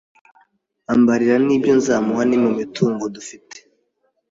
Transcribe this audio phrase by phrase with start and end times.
[0.93, 3.57] ambarira n’ibyo nzamuha mumitungo dufite